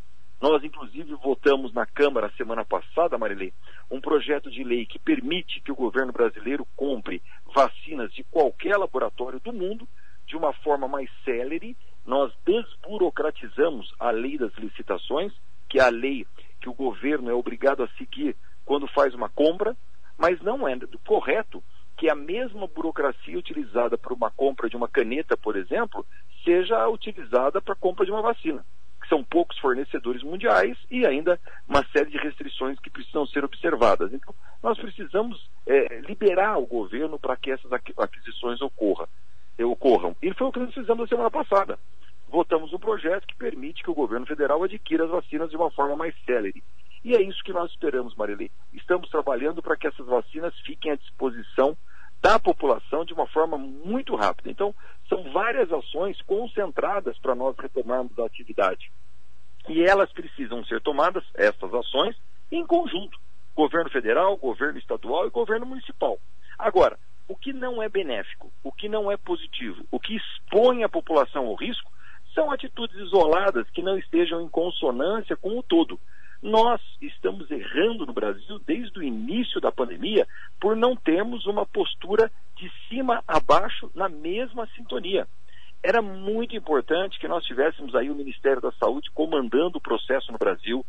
Nós, 0.41 0.63
inclusive, 0.63 1.15
votamos 1.15 1.73
na 1.73 1.87
Câmara 1.87 2.33
semana 2.37 2.65
passada, 2.65 3.17
Marilei, 3.17 3.53
um 3.91 4.01
projeto 4.01 4.51
de 4.51 4.63
lei 4.63 4.85
que 4.87 4.99
permite 4.99 5.61
que 5.61 5.73
o 5.73 5.77
governo 5.77 6.13
brasileiro 6.13 6.67
compre 6.77 7.23
vacinas 7.55 8.13
de 8.13 8.25
qualquer 8.25 8.77
laboratório 8.77 9.41
do 9.41 9.53
mundo 9.53 9.89
de 10.27 10.37
uma 10.37 10.53
forma 10.53 10.87
mais 10.87 11.09
célere, 11.25 11.77
nós 12.05 12.33
desburocratizamos 12.45 13.93
a 13.99 14.11
lei 14.11 14.37
das 14.37 14.53
licitações, 14.55 15.33
que 15.69 15.79
é 15.79 15.83
a 15.83 15.89
lei 15.89 16.27
que 16.61 16.69
o 16.69 16.75
governo 16.75 17.31
é 17.31 17.35
obrigado 17.35 17.83
a 17.83 17.89
seguir 17.99 18.37
quando 18.65 18.87
faz 18.89 19.15
uma 19.15 19.29
compra, 19.29 19.77
mas 20.17 20.41
não 20.43 20.69
é 20.69 20.77
correto 21.07 21.63
que 21.97 22.11
a 22.11 22.15
mesma 22.15 22.67
burocracia 22.67 23.39
utilizada 23.39 23.99
para 23.99 24.15
uma 24.15 24.31
compra 24.31 24.69
de 24.69 24.77
uma 24.77 24.89
caneta, 24.89 25.37
por 25.37 25.57
exemplo, 25.57 26.07
seja 26.45 26.89
utilizada 26.89 27.61
para 27.61 27.73
a 27.73 27.77
compra 27.77 28.05
de 28.05 28.13
uma 28.13 28.23
vacina. 28.23 28.65
Que 29.01 29.09
são 29.09 29.25
poucos 29.25 29.59
fornecedores 29.59 30.23
mundiais 30.23 30.77
e 30.91 31.07
ainda 31.07 31.41
uma 31.69 31.85
série 31.93 32.11
de 32.11 32.19
restrições 32.19 32.79
que 32.79 32.91
precisam 32.91 33.27
ser 33.27 33.45
observadas. 33.45 34.13
Então, 34.13 34.35
nós 34.63 34.79
precisamos 34.79 35.49
é, 35.67 36.01
liberar 36.01 36.59
o 36.59 36.67
governo 36.67 37.19
para 37.19 37.37
que 37.37 37.51
essas 37.51 37.73
aquisições 37.73 38.61
ocorram 38.61 39.09
ocorram. 39.65 40.15
E 40.23 40.33
foi 40.35 40.47
o 40.47 40.53
que 40.53 40.61
nós 40.61 40.75
fizemos 40.75 40.99
na 40.99 41.07
semana 41.07 41.31
passada. 41.31 41.79
Votamos 42.29 42.73
um 42.73 42.79
projeto 42.79 43.27
que 43.27 43.35
permite 43.37 43.83
que 43.83 43.91
o 43.91 43.95
governo 43.95 44.27
federal 44.27 44.63
adquira 44.63 45.05
as 45.05 45.11
vacinas 45.11 45.51
de 45.51 45.57
uma 45.57 45.71
forma 45.71 45.97
mais 45.97 46.15
célere. 46.25 46.63
E 47.05 47.15
é 47.15 47.23
isso 47.23 47.43
que 47.43 47.53
nós 47.53 47.71
esperamos, 47.71 48.15
Marilei. 48.17 48.51
Estamos 48.73 49.09
trabalhando 49.09 49.63
para 49.63 49.77
que 49.77 49.87
essas 49.87 50.07
vacinas 50.07 50.55
fiquem 50.61 50.93
à 50.93 50.97
disposição 50.97 51.77
da 52.21 52.39
população 52.39 53.05
de 53.05 53.15
uma 53.15 53.27
forma 53.29 53.57
muito 53.57 54.15
rápida. 54.17 54.51
Então, 54.51 54.75
são 55.09 55.23
várias 55.33 55.73
ações 55.73 56.21
concentradas 56.23 57.17
para 57.19 57.35
nós 57.35 57.57
retomarmos 57.57 58.19
a 58.19 58.27
atividade. 58.27 58.91
E 59.69 59.83
elas 59.83 60.13
precisam 60.13 60.65
ser 60.65 60.81
tomadas, 60.81 61.25
essas 61.35 61.73
ações, 61.73 62.17
em 62.51 62.67
conjunto. 62.67 63.19
Governo 63.55 63.91
federal, 63.91 64.37
governo 64.37 64.79
estadual 64.79 65.27
e 65.27 65.31
governo 65.31 65.67
municipal. 65.67 66.19
Agora, 66.59 66.99
o 67.29 67.37
que 67.37 67.53
não 67.53 67.83
é 67.83 67.89
benéfico, 67.89 68.51
o 68.65 68.73
que 68.73 68.89
não 68.89 69.11
é 69.11 69.17
positivo, 69.17 69.85
o 69.91 70.01
que 70.01 70.17
expõe 70.17 70.83
a 70.83 70.89
população 70.89 71.47
ao 71.47 71.55
risco, 71.55 71.91
são 72.39 72.53
atitudes 72.53 72.97
isoladas 72.97 73.69
que 73.71 73.83
não 73.83 73.99
estejam 73.99 74.41
em 74.41 74.49
consonância 74.49 75.37
com 75.37 75.59
o 75.59 75.63
todo. 75.63 75.99
Nós 76.41 76.81
estamos 77.03 77.51
errando 77.51 78.07
no 78.07 78.13
Brasil 78.13 78.61
desde 78.61 78.97
o 78.97 79.03
início 79.03 79.61
da 79.61 79.73
pandemia 79.73 80.25
por 80.61 80.77
não 80.77 80.95
termos 80.95 81.47
uma 81.47 81.67
postura 81.67 82.31
de 82.55 82.71
cima 82.89 83.25
a 83.27 83.41
baixo 83.41 83.91
na 83.93 84.09
mesma 84.09 84.69
sintonia. 84.77 85.27
Era 85.83 86.01
muito 86.01 86.55
importante 86.55 87.19
que 87.19 87.27
nós 87.27 87.45
tivéssemos 87.45 87.93
aí 87.97 88.09
o 88.09 88.15
Ministério 88.15 88.63
da 88.63 88.71
Saúde 88.71 89.11
comandando 89.13 89.79
o 89.79 89.83
processo 89.83 90.31
no 90.31 90.39
Brasil, 90.39 90.87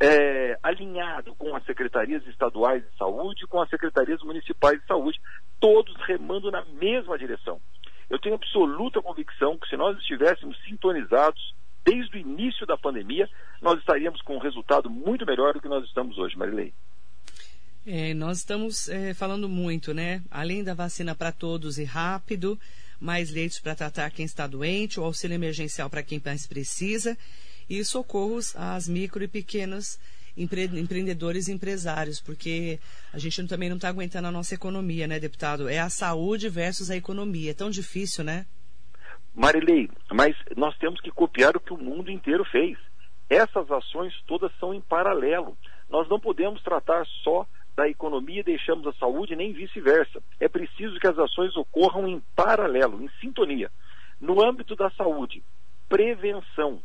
é, 0.00 0.56
alinhado 0.62 1.34
com 1.34 1.56
as 1.56 1.64
secretarias 1.64 2.24
estaduais 2.28 2.84
de 2.88 2.96
saúde 2.96 3.46
com 3.48 3.60
as 3.60 3.68
secretarias 3.68 4.22
municipais 4.22 4.80
de 4.80 4.86
saúde, 4.86 5.20
todos 5.58 5.96
remando 6.06 6.48
na 6.52 6.64
mesma 6.80 7.18
direção. 7.18 7.60
Eu 8.12 8.18
tenho 8.18 8.34
absoluta 8.34 9.00
convicção 9.00 9.56
que 9.56 9.66
se 9.66 9.74
nós 9.74 9.96
estivéssemos 9.96 10.54
sintonizados 10.64 11.54
desde 11.82 12.14
o 12.14 12.20
início 12.20 12.66
da 12.66 12.76
pandemia, 12.76 13.26
nós 13.62 13.78
estaríamos 13.78 14.20
com 14.20 14.36
um 14.36 14.38
resultado 14.38 14.90
muito 14.90 15.24
melhor 15.24 15.54
do 15.54 15.62
que 15.62 15.66
nós 15.66 15.82
estamos 15.86 16.18
hoje, 16.18 16.36
Marilei. 16.36 16.74
É, 17.86 18.12
nós 18.12 18.36
estamos 18.36 18.86
é, 18.90 19.14
falando 19.14 19.48
muito, 19.48 19.94
né? 19.94 20.22
Além 20.30 20.62
da 20.62 20.74
vacina 20.74 21.14
para 21.14 21.32
todos 21.32 21.78
e 21.78 21.84
rápido, 21.84 22.60
mais 23.00 23.30
leitos 23.30 23.58
para 23.58 23.74
tratar 23.74 24.10
quem 24.10 24.26
está 24.26 24.46
doente, 24.46 25.00
o 25.00 25.04
auxílio 25.04 25.34
emergencial 25.34 25.88
para 25.88 26.02
quem 26.02 26.20
mais 26.22 26.46
precisa 26.46 27.16
e 27.66 27.82
socorros 27.82 28.54
às 28.56 28.86
micro 28.86 29.24
e 29.24 29.28
pequenas 29.28 29.98
empre 30.36 30.64
empreendedores 30.64 31.48
e 31.48 31.52
empresários, 31.52 32.20
porque 32.20 32.78
a 33.12 33.18
gente 33.18 33.46
também 33.46 33.68
não 33.68 33.76
está 33.76 33.88
aguentando 33.88 34.28
a 34.28 34.32
nossa 34.32 34.54
economia, 34.54 35.06
né, 35.06 35.18
deputado? 35.18 35.68
É 35.68 35.78
a 35.78 35.90
saúde 35.90 36.48
versus 36.48 36.90
a 36.90 36.96
economia. 36.96 37.50
É 37.50 37.54
tão 37.54 37.70
difícil, 37.70 38.24
né? 38.24 38.46
Marilei, 39.34 39.88
mas 40.12 40.36
nós 40.56 40.76
temos 40.78 41.00
que 41.00 41.10
copiar 41.10 41.56
o 41.56 41.60
que 41.60 41.72
o 41.72 41.78
mundo 41.78 42.10
inteiro 42.10 42.44
fez. 42.44 42.76
Essas 43.30 43.70
ações 43.70 44.12
todas 44.26 44.52
são 44.58 44.74
em 44.74 44.80
paralelo. 44.80 45.56
Nós 45.88 46.08
não 46.08 46.20
podemos 46.20 46.62
tratar 46.62 47.06
só 47.22 47.46
da 47.74 47.88
economia 47.88 48.40
e 48.40 48.44
deixamos 48.44 48.86
a 48.86 48.92
saúde, 48.94 49.34
nem 49.34 49.52
vice-versa. 49.52 50.22
É 50.38 50.48
preciso 50.48 50.98
que 51.00 51.06
as 51.06 51.18
ações 51.18 51.56
ocorram 51.56 52.06
em 52.06 52.20
paralelo, 52.36 53.02
em 53.02 53.08
sintonia. 53.20 53.70
No 54.20 54.44
âmbito 54.44 54.76
da 54.76 54.90
saúde, 54.90 55.42
prevenção, 55.88 56.82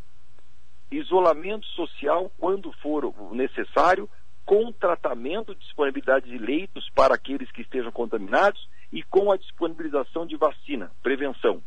isolamento 0.92 1.66
social 1.68 2.32
quando 2.38 2.72
for 2.74 3.14
necessário, 3.32 4.10
com 4.46 4.72
tratamento, 4.72 5.54
disponibilidade 5.56 6.30
de 6.30 6.38
leitos 6.38 6.90
para 6.96 7.16
aqueles 7.16 7.52
que 7.52 7.62
estejam 7.62 7.92
contaminados 7.92 8.68
e 8.92 9.04
com 9.04 9.32
a 9.32 9.38
disponibilização 9.38 10.26
de 10.26 10.38
vacina, 10.38 10.92
prevenção. 11.04 11.62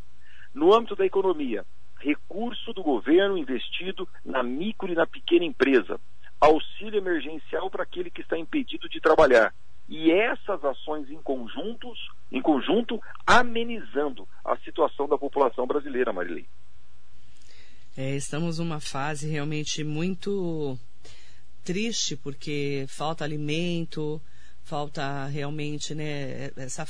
No 0.54 0.74
âmbito 0.74 0.96
da 0.96 1.04
economia, 1.04 1.64
recurso 1.98 2.72
do 2.72 2.82
governo 2.82 3.36
investido 3.36 4.08
na 4.24 4.42
micro 4.42 4.90
e 4.90 4.94
na 4.94 5.06
pequena 5.06 5.44
empresa, 5.44 6.00
auxílio 6.40 6.98
emergencial 6.98 7.70
para 7.70 7.82
aquele 7.82 8.10
que 8.10 8.22
está 8.22 8.38
impedido 8.38 8.88
de 8.88 9.00
trabalhar. 9.00 9.54
E 9.86 10.10
essas 10.10 10.64
ações 10.64 11.10
em 11.10 11.20
conjuntos, 11.20 11.98
em 12.32 12.40
conjunto, 12.40 13.00
amenizando 13.26 14.26
a 14.44 14.56
situação 14.58 15.06
da 15.06 15.18
população 15.18 15.66
brasileira, 15.66 16.12
Marilei. 16.12 16.46
É, 18.02 18.16
estamos 18.16 18.58
numa 18.58 18.80
fase 18.80 19.28
realmente 19.28 19.84
muito 19.84 20.78
triste, 21.62 22.16
porque 22.16 22.86
falta 22.88 23.24
alimento, 23.24 24.18
falta 24.62 25.26
realmente 25.26 25.94
né, 25.94 26.50
essa, 26.56 26.88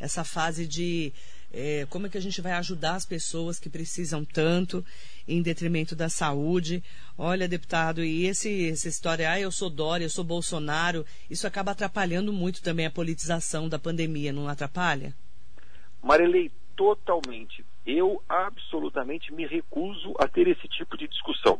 essa 0.00 0.24
fase 0.24 0.66
de 0.66 1.12
é, 1.52 1.86
como 1.88 2.08
é 2.08 2.10
que 2.10 2.18
a 2.18 2.20
gente 2.20 2.40
vai 2.40 2.50
ajudar 2.54 2.96
as 2.96 3.06
pessoas 3.06 3.60
que 3.60 3.70
precisam 3.70 4.24
tanto 4.24 4.84
em 5.28 5.40
detrimento 5.40 5.94
da 5.94 6.08
saúde. 6.08 6.82
Olha, 7.16 7.46
deputado, 7.46 8.02
e 8.02 8.26
esse, 8.26 8.68
essa 8.68 8.88
história, 8.88 9.30
ah, 9.30 9.38
eu 9.38 9.52
sou 9.52 9.70
Dória, 9.70 10.06
eu 10.06 10.10
sou 10.10 10.24
Bolsonaro, 10.24 11.06
isso 11.30 11.46
acaba 11.46 11.70
atrapalhando 11.70 12.32
muito 12.32 12.64
também 12.64 12.84
a 12.84 12.90
politização 12.90 13.68
da 13.68 13.78
pandemia, 13.78 14.32
não 14.32 14.48
atrapalha? 14.48 15.14
Marilei, 16.02 16.50
totalmente 16.74 17.64
eu 17.88 18.22
absolutamente 18.28 19.32
me 19.32 19.46
recuso 19.46 20.14
a 20.18 20.28
ter 20.28 20.46
esse 20.46 20.68
tipo 20.68 20.94
de 20.98 21.08
discussão. 21.08 21.58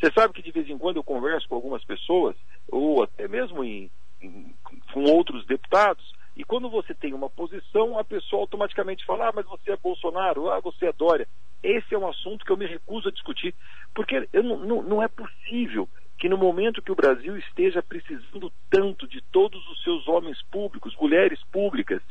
Você 0.00 0.10
sabe 0.12 0.32
que 0.32 0.42
de 0.42 0.50
vez 0.50 0.68
em 0.70 0.78
quando 0.78 0.96
eu 0.96 1.04
converso 1.04 1.46
com 1.46 1.54
algumas 1.54 1.84
pessoas, 1.84 2.34
ou 2.66 3.02
até 3.02 3.28
mesmo 3.28 3.62
em, 3.62 3.90
em, 4.22 4.54
com 4.92 5.04
outros 5.04 5.44
deputados, 5.46 6.14
e 6.34 6.44
quando 6.44 6.70
você 6.70 6.94
tem 6.94 7.12
uma 7.12 7.28
posição, 7.28 7.98
a 7.98 8.04
pessoa 8.04 8.40
automaticamente 8.40 9.04
fala: 9.04 9.28
ah, 9.28 9.32
mas 9.34 9.44
você 9.46 9.72
é 9.72 9.76
Bolsonaro, 9.76 10.50
ah, 10.50 10.60
você 10.60 10.86
é 10.86 10.92
Dória. 10.92 11.28
Esse 11.62 11.94
é 11.94 11.98
um 11.98 12.08
assunto 12.08 12.44
que 12.44 12.52
eu 12.52 12.56
me 12.56 12.66
recuso 12.66 13.08
a 13.08 13.12
discutir, 13.12 13.54
porque 13.94 14.28
eu, 14.32 14.42
não, 14.42 14.82
não 14.82 15.02
é 15.02 15.08
possível 15.08 15.88
que 16.18 16.28
no 16.28 16.38
momento 16.38 16.82
que 16.82 16.92
o 16.92 16.96
Brasil 16.96 17.36
esteja 17.36 17.82
precisando 17.82 18.52
tanto 18.70 19.06
de 19.06 19.20
todos 19.32 19.66
os 19.68 19.82
seus 19.82 20.08
homens 20.08 20.40
públicos, 20.50 20.96
mulheres 21.00 21.42
públicas, 21.52 22.02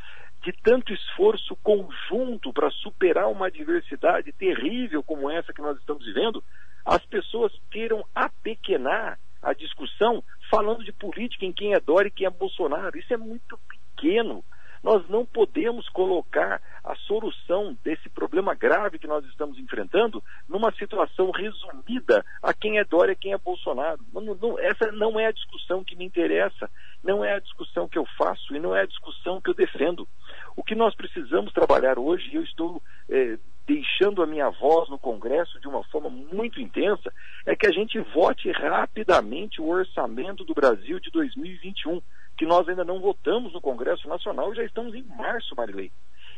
de 0.44 0.54
tanto 0.62 0.94
esforço 0.94 1.56
conjunto 1.64 2.54
para 2.54 2.70
superar 2.70 3.28
uma 3.28 3.48
adversidade 3.48 4.32
terrível 4.32 5.02
como 5.02 5.30
essa 5.30 5.52
que 5.52 5.62
nós 5.62 5.78
estamos 5.80 6.06
vivendo, 6.06 6.44
as 6.86 7.04
pessoas 7.06 7.52
queiram 7.72 8.06
apequenar 8.14 9.18
a 9.42 9.54
discussão 9.54 10.24
falando 10.50 10.84
de 10.84 10.92
política 10.92 11.46
em 11.46 11.52
quem 11.52 11.74
é 11.74 11.80
Dória 11.80 12.10
e 12.10 12.12
quem 12.12 12.28
é 12.28 12.30
Bolsonaro. 12.30 12.98
Isso 12.98 13.12
é 13.12 13.18
muito 13.18 13.60
pequeno. 13.68 14.44
Nós 14.84 15.08
não 15.10 15.26
podemos 15.26 15.90
colocar 15.90 16.62
a 16.86 16.96
solução 17.08 17.76
desse 17.84 18.08
problema 18.10 18.54
grave 18.54 19.00
que 19.00 19.08
nós 19.08 19.26
estamos 19.26 19.58
enfrentando 19.58 20.24
numa 20.48 20.72
situação 20.74 21.32
resumida 21.32 22.24
a 22.42 22.54
quem 22.54 22.78
é 22.78 22.84
Dória 22.84 23.14
e 23.14 23.16
quem 23.16 23.34
é 23.34 23.38
Bolsonaro. 23.38 24.00
Não, 24.14 24.22
não, 24.22 24.60
essa 24.60 24.92
não 24.92 25.20
é 25.20 25.26
a 25.26 25.32
discussão 25.32 25.84
que 25.84 25.96
me 25.96 26.06
interessa, 26.06 26.70
não 27.04 27.26
é 27.26 27.34
a 27.34 27.40
discussão 27.40 27.88
que 27.88 27.98
eu 27.98 28.06
faço 28.18 28.56
e 28.56 28.60
não 28.60 28.76
é 28.76 28.82
a 28.82 28.86
discussão 28.88 29.42
que 29.42 29.50
eu 29.50 29.56
defendo. 29.56 30.08
O 30.56 30.64
que 30.64 30.76
nós 30.76 30.94
precisamos 30.96 31.52
trabalhar 31.52 31.98
hoje, 31.98 32.30
e 32.32 32.36
eu 32.36 32.44
estou 32.44 32.82
é, 33.10 33.40
deixando 33.66 34.22
a 34.22 34.28
minha 34.28 34.50
voz 34.52 34.88
no 34.88 35.00
Congresso 35.00 35.60
de 35.60 35.68
uma 35.68 35.84
forma 35.86 36.10
muito 36.10 36.62
intensa, 36.62 37.12
é 37.48 37.56
que 37.56 37.66
a 37.66 37.72
gente 37.72 38.00
vote 38.14 38.52
rapidamente 38.52 39.60
o 39.60 39.68
orçamento 39.68 40.44
do 40.46 40.54
Brasil 40.54 41.00
de 41.00 41.10
2021 41.10 42.00
que 42.38 42.46
nós 42.46 42.68
ainda 42.68 42.84
não 42.84 43.00
votamos 43.00 43.54
no 43.54 43.62
Congresso 43.62 44.08
Nacional 44.08 44.52
e 44.52 44.58
já 44.58 44.64
estamos 44.64 44.94
em 44.94 45.04
março, 45.04 45.56
Marilei. 45.56 45.92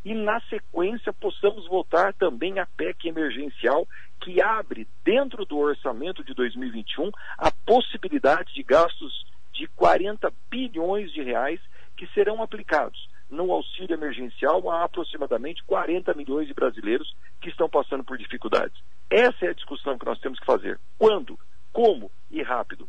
E 0.07 0.13
na 0.13 0.39
sequência 0.43 1.11
possamos 1.11 1.67
votar 1.67 2.13
também 2.13 2.59
a 2.59 2.65
PEC 2.65 3.09
emergencial, 3.09 3.85
que 4.21 4.41
abre 4.41 4.87
dentro 5.03 5.43
do 5.43 5.57
orçamento 5.57 6.23
de 6.23 6.33
2021 6.33 7.11
a 7.37 7.51
possibilidade 7.51 8.53
de 8.53 8.63
gastos 8.63 9.25
de 9.51 9.67
40 9.67 10.31
bilhões 10.49 11.11
de 11.11 11.21
reais 11.21 11.59
que 11.97 12.07
serão 12.13 12.41
aplicados 12.41 13.09
no 13.29 13.51
auxílio 13.51 13.95
emergencial 13.95 14.71
a 14.71 14.85
aproximadamente 14.85 15.61
40 15.65 16.13
milhões 16.13 16.47
de 16.47 16.53
brasileiros 16.53 17.13
que 17.41 17.49
estão 17.49 17.67
passando 17.67 18.05
por 18.05 18.17
dificuldades. 18.17 18.81
Essa 19.09 19.47
é 19.47 19.49
a 19.49 19.53
discussão 19.53 19.97
que 19.97 20.05
nós 20.05 20.21
temos 20.21 20.39
que 20.39 20.45
fazer. 20.45 20.79
Quando, 20.97 21.37
como 21.73 22.09
e 22.31 22.41
rápido 22.41 22.87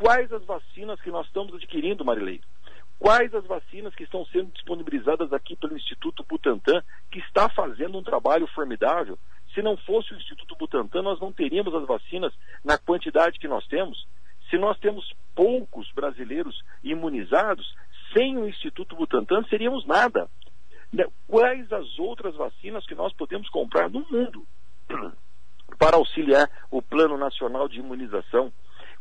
quais 0.00 0.32
as 0.32 0.42
vacinas 0.44 0.98
que 1.02 1.10
nós 1.10 1.26
estamos 1.26 1.54
adquirindo, 1.54 2.04
Marilei? 2.04 2.40
Quais 3.00 3.34
as 3.34 3.46
vacinas 3.46 3.94
que 3.94 4.04
estão 4.04 4.26
sendo 4.26 4.52
disponibilizadas 4.52 5.32
aqui 5.32 5.56
pelo 5.56 5.74
Instituto 5.74 6.22
Butantan, 6.22 6.84
que 7.10 7.18
está 7.20 7.48
fazendo 7.48 7.96
um 7.96 8.02
trabalho 8.02 8.46
formidável? 8.48 9.18
Se 9.54 9.62
não 9.62 9.74
fosse 9.78 10.12
o 10.12 10.16
Instituto 10.18 10.54
Butantan, 10.54 11.00
nós 11.00 11.18
não 11.18 11.32
teríamos 11.32 11.74
as 11.74 11.86
vacinas 11.86 12.30
na 12.62 12.76
quantidade 12.76 13.38
que 13.38 13.48
nós 13.48 13.66
temos. 13.68 14.06
Se 14.50 14.58
nós 14.58 14.78
temos 14.78 15.14
poucos 15.34 15.90
brasileiros 15.92 16.62
imunizados, 16.84 17.74
sem 18.12 18.36
o 18.36 18.46
Instituto 18.46 18.94
Butantan 18.94 19.44
seríamos 19.44 19.86
nada. 19.86 20.28
Né, 20.92 21.06
quais 21.26 21.72
as 21.72 21.98
outras 21.98 22.34
vacinas 22.36 22.84
que 22.84 22.94
nós 22.94 23.14
podemos 23.14 23.48
comprar 23.48 23.88
no 23.88 24.06
mundo 24.10 24.46
para 25.78 25.96
auxiliar 25.96 26.50
o 26.70 26.82
Plano 26.82 27.16
Nacional 27.16 27.66
de 27.66 27.78
Imunização? 27.78 28.52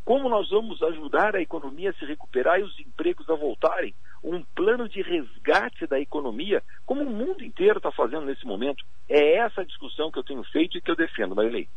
Como 0.09 0.27
nós 0.27 0.49
vamos 0.49 0.81
ajudar 0.81 1.35
a 1.35 1.41
economia 1.41 1.91
a 1.91 1.93
se 1.93 2.03
recuperar 2.03 2.59
e 2.59 2.63
os 2.63 2.79
empregos 2.79 3.29
a 3.29 3.35
voltarem? 3.35 3.93
Um 4.23 4.41
plano 4.55 4.89
de 4.89 5.03
resgate 5.03 5.85
da 5.85 5.99
economia, 5.99 6.63
como 6.83 7.03
o 7.03 7.11
mundo 7.11 7.43
inteiro 7.43 7.77
está 7.77 7.91
fazendo 7.91 8.25
nesse 8.25 8.43
momento. 8.43 8.83
É 9.07 9.35
essa 9.35 9.61
a 9.61 9.63
discussão 9.63 10.09
que 10.11 10.17
eu 10.17 10.23
tenho 10.23 10.43
feito 10.45 10.75
e 10.75 10.81
que 10.81 10.89
eu 10.89 10.95
defendo, 10.95 11.35
Marilei. 11.35 11.69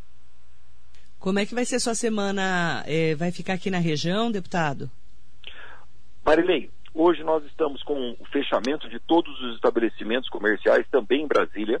Como 1.19 1.37
é 1.37 1.45
que 1.45 1.53
vai 1.53 1.63
ser 1.63 1.79
sua 1.79 1.93
semana? 1.93 2.83
É, 2.87 3.13
vai 3.13 3.31
ficar 3.31 3.53
aqui 3.53 3.69
na 3.69 3.77
região, 3.77 4.31
deputado? 4.31 4.89
Marilei, 6.25 6.71
hoje 6.91 7.23
nós 7.23 7.45
estamos 7.45 7.83
com 7.83 8.17
o 8.19 8.25
fechamento 8.31 8.89
de 8.89 8.99
todos 8.99 9.39
os 9.43 9.53
estabelecimentos 9.53 10.27
comerciais 10.29 10.87
também 10.89 11.21
em 11.21 11.27
Brasília. 11.27 11.79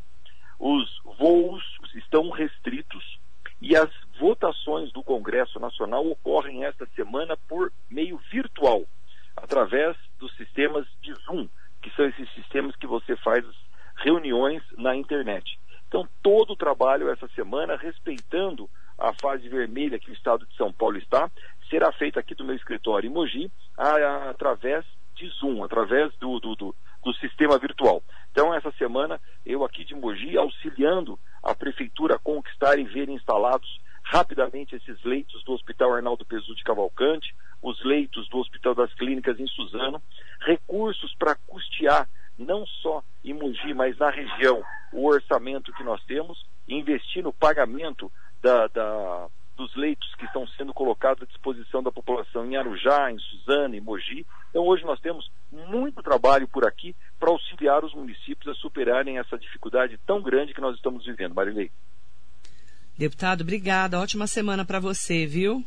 Os 0.59 1.01
voos 1.17 1.63
estão 1.95 2.29
restritos 2.29 3.17
e 3.59 3.75
as 3.75 3.89
votações 4.19 4.91
do 4.91 5.03
Congresso 5.03 5.59
Nacional 5.59 6.05
ocorrem 6.07 6.65
esta 6.65 6.85
semana 6.95 7.37
por 7.47 7.71
meio 7.89 8.17
virtual, 8.31 8.83
através 9.35 9.97
dos 10.19 10.35
sistemas 10.35 10.85
de 11.01 11.13
Zoom, 11.25 11.47
que 11.81 11.89
são 11.91 12.05
esses 12.05 12.31
sistemas 12.33 12.75
que 12.75 12.87
você 12.87 13.15
faz 13.17 13.45
reuniões 13.97 14.61
na 14.77 14.95
internet. 14.95 15.59
Então, 15.87 16.07
todo 16.21 16.53
o 16.53 16.55
trabalho 16.55 17.09
essa 17.09 17.27
semana, 17.29 17.75
respeitando 17.75 18.69
a 18.97 19.13
fase 19.13 19.47
vermelha 19.47 19.99
que 19.99 20.09
o 20.09 20.13
Estado 20.13 20.45
de 20.45 20.55
São 20.55 20.71
Paulo 20.71 20.97
está, 20.97 21.29
será 21.69 21.91
feito 21.91 22.19
aqui 22.19 22.33
do 22.33 22.43
meu 22.43 22.55
escritório 22.55 23.07
em 23.07 23.13
Mogi, 23.13 23.51
a, 23.77 23.89
a, 23.89 24.29
através 24.29 24.85
de 25.15 25.27
Zoom, 25.39 25.63
através 25.63 26.11
do, 26.17 26.39
do, 26.39 26.55
do, 26.55 26.75
do 27.03 27.13
sistema 27.15 27.57
virtual. 27.59 28.01
Então, 28.31 28.53
essa 28.53 28.71
semana, 28.71 29.19
eu 29.45 29.63
aqui 29.63 29.83
de 29.83 29.93
Mogi, 29.93 30.37
auxiliando 30.37 31.19
a 31.43 31.53
prefeitura 31.53 32.15
a 32.15 32.19
conquistar 32.19 32.79
e 32.79 32.83
ver 32.83 33.09
instalados 33.09 33.79
rapidamente 34.13 34.75
esses 34.75 35.03
leitos 35.03 35.43
do 35.43 35.53
Hospital 35.53 35.95
Arnaldo 35.95 36.23
Pesu 36.23 36.53
de 36.53 36.63
Cavalcante, 36.63 37.35
os 37.63 37.83
leitos 37.83 38.29
do 38.29 38.37
Hospital 38.37 38.75
das 38.75 38.93
Clínicas 38.93 39.39
em 39.39 39.47
Suzano, 39.47 39.99
recursos 40.41 41.15
para 41.15 41.33
custear 41.47 42.07
não 42.37 42.63
só 42.67 43.03
em 43.25 43.33
Mogi, 43.33 43.73
mas 43.73 43.97
na 43.97 44.11
região, 44.11 44.63
o 44.91 45.07
orçamento 45.07 45.73
que 45.73 45.83
nós 45.83 45.99
temos, 46.03 46.45
investir 46.67 47.23
no 47.23 47.33
pagamento 47.33 48.11
da, 48.39 48.67
da, 48.67 49.27
dos 49.57 49.75
leitos 49.75 50.13
que 50.13 50.25
estão 50.25 50.45
sendo 50.49 50.75
colocados 50.75 51.23
à 51.23 51.25
disposição 51.25 51.81
da 51.81 51.91
população 51.91 52.45
em 52.45 52.55
Arujá, 52.55 53.11
em 53.11 53.17
Suzano, 53.17 53.73
em 53.73 53.81
Mogi. 53.81 54.27
Então 54.51 54.63
hoje 54.63 54.85
nós 54.85 54.99
temos 54.99 55.27
muito 55.51 56.03
trabalho 56.03 56.47
por 56.47 56.67
aqui 56.67 56.95
para 57.19 57.31
auxiliar 57.31 57.83
os 57.83 57.95
municípios 57.95 58.55
a 58.55 58.59
superarem 58.59 59.17
essa 59.17 59.39
dificuldade 59.39 59.99
tão 60.05 60.21
grande 60.21 60.53
que 60.53 60.61
nós 60.61 60.75
estamos 60.75 61.03
vivendo. 61.03 61.33
Marilei. 61.33 61.71
Deputado, 62.97 63.41
obrigada. 63.41 63.99
Ótima 63.99 64.27
semana 64.27 64.63
para 64.63 64.79
você, 64.79 65.25
viu? 65.25 65.63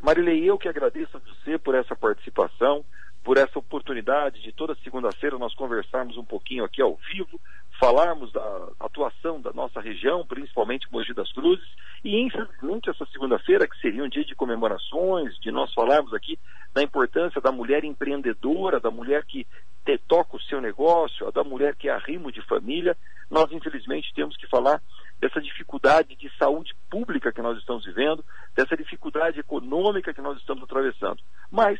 Marilei, 0.00 0.48
eu 0.48 0.58
que 0.58 0.68
agradeço 0.68 1.16
a 1.16 1.20
você 1.20 1.58
por 1.58 1.74
essa 1.74 1.94
participação, 1.94 2.84
por 3.24 3.36
essa 3.36 3.58
oportunidade 3.58 4.42
de 4.42 4.52
toda 4.52 4.76
segunda-feira 4.82 5.38
nós 5.38 5.54
conversarmos 5.54 6.16
um 6.16 6.24
pouquinho 6.24 6.64
aqui 6.64 6.82
ao 6.82 6.98
vivo, 7.12 7.40
falarmos 7.78 8.32
da 8.32 8.68
atuação 8.80 9.40
da 9.40 9.52
nossa 9.52 9.80
região, 9.80 10.26
principalmente 10.26 10.86
Mogi 10.90 11.14
das 11.14 11.32
Cruzes, 11.32 11.68
e 12.04 12.20
infelizmente 12.20 12.90
essa 12.90 13.06
segunda-feira, 13.06 13.66
que 13.66 13.80
seria 13.80 14.02
um 14.02 14.08
dia 14.08 14.24
de 14.24 14.34
comemorações, 14.34 15.38
de 15.40 15.50
nós 15.50 15.72
falarmos 15.72 16.12
aqui 16.14 16.38
da 16.74 16.82
importância 16.82 17.40
da 17.40 17.52
mulher 17.52 17.84
empreendedora, 17.84 18.80
da 18.80 18.90
mulher 18.90 19.24
que 19.24 19.46
te, 19.84 19.98
toca 20.08 20.36
o 20.36 20.42
seu 20.42 20.60
negócio, 20.60 21.30
da 21.32 21.44
mulher 21.44 21.74
que 21.76 21.88
é 21.88 21.92
arrimo 21.92 22.30
de 22.32 22.40
família, 22.42 22.96
nós 23.30 23.50
infelizmente 23.52 24.12
temos 24.14 24.36
que 24.36 24.48
falar 24.48 24.80
dessa 25.22 25.40
dificuldade 25.40 26.16
de 26.16 26.28
saúde 26.36 26.74
pública 26.90 27.32
que 27.32 27.40
nós 27.40 27.56
estamos 27.56 27.84
vivendo, 27.84 28.24
dessa 28.56 28.76
dificuldade 28.76 29.38
econômica 29.38 30.12
que 30.12 30.20
nós 30.20 30.36
estamos 30.36 30.64
atravessando. 30.64 31.22
Mas, 31.48 31.78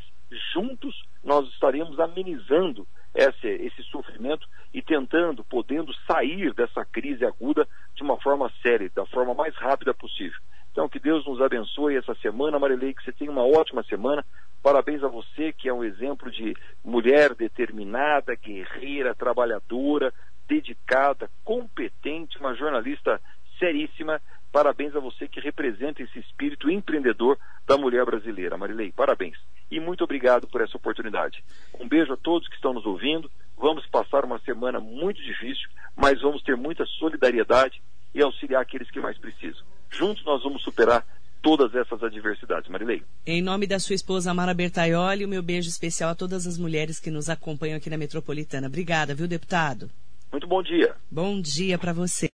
juntos, 0.54 0.94
nós 1.24 1.48
estaremos 1.48 1.98
amenizando 1.98 2.86
esse, 3.12 3.48
esse 3.48 3.82
sofrimento 3.90 4.46
e 4.72 4.80
tentando, 4.80 5.42
podendo 5.42 5.92
sair 6.06 6.54
dessa 6.54 6.84
crise 6.84 7.24
aguda 7.26 7.66
de 7.96 8.04
uma 8.04 8.16
forma 8.20 8.48
séria, 8.62 8.88
da 8.94 9.04
forma 9.06 9.34
mais 9.34 9.56
rápida 9.56 9.92
possível. 9.92 10.38
Então, 10.70 10.88
que 10.88 11.00
Deus 11.00 11.26
nos 11.26 11.40
abençoe 11.40 11.96
essa 11.96 12.14
semana, 12.14 12.60
Marilei, 12.60 12.94
que 12.94 13.02
você 13.02 13.12
tenha 13.12 13.30
uma 13.30 13.44
ótima 13.44 13.82
semana. 13.82 14.24
Parabéns 14.62 15.02
a 15.02 15.08
você, 15.08 15.52
que 15.52 15.68
é 15.68 15.74
um 15.74 15.82
exemplo 15.82 16.30
de 16.30 16.56
mulher 16.84 17.34
determinada, 17.34 18.36
guerreira, 18.36 19.16
trabalhadora, 19.16 20.14
dedicada, 20.48 21.30
competente, 21.44 22.38
uma 22.38 22.54
jornalista 22.54 23.20
seríssima. 23.62 24.20
Parabéns 24.50 24.94
a 24.96 25.00
você 25.00 25.28
que 25.28 25.40
representa 25.40 26.02
esse 26.02 26.18
espírito 26.18 26.68
empreendedor 26.68 27.38
da 27.66 27.78
mulher 27.78 28.04
brasileira. 28.04 28.58
Marilei, 28.58 28.92
parabéns. 28.92 29.38
E 29.70 29.78
muito 29.78 30.02
obrigado 30.02 30.48
por 30.48 30.60
essa 30.60 30.76
oportunidade. 30.76 31.42
Um 31.80 31.88
beijo 31.88 32.12
a 32.12 32.16
todos 32.16 32.48
que 32.48 32.56
estão 32.56 32.74
nos 32.74 32.84
ouvindo. 32.84 33.30
Vamos 33.56 33.86
passar 33.86 34.24
uma 34.24 34.40
semana 34.40 34.80
muito 34.80 35.22
difícil, 35.22 35.68
mas 35.96 36.20
vamos 36.20 36.42
ter 36.42 36.56
muita 36.56 36.84
solidariedade 36.84 37.80
e 38.12 38.20
auxiliar 38.20 38.60
aqueles 38.60 38.90
que 38.90 39.00
mais 39.00 39.16
precisam. 39.16 39.62
Juntos 39.90 40.24
nós 40.24 40.42
vamos 40.42 40.62
superar 40.62 41.06
todas 41.40 41.74
essas 41.74 42.02
adversidades. 42.02 42.68
Marilei. 42.68 43.02
Em 43.24 43.40
nome 43.40 43.66
da 43.66 43.78
sua 43.78 43.94
esposa 43.94 44.30
Amara 44.30 44.52
Bertaioli, 44.52 45.24
o 45.24 45.28
meu 45.28 45.42
beijo 45.42 45.68
especial 45.68 46.10
a 46.10 46.14
todas 46.14 46.46
as 46.46 46.58
mulheres 46.58 46.98
que 46.98 47.10
nos 47.10 47.30
acompanham 47.30 47.76
aqui 47.76 47.88
na 47.88 47.96
Metropolitana. 47.96 48.66
Obrigada, 48.66 49.14
viu, 49.14 49.28
deputado? 49.28 49.88
Muito 50.30 50.46
bom 50.46 50.62
dia. 50.62 50.94
Bom 51.10 51.40
dia 51.40 51.78
para 51.78 51.92
você. 51.92 52.30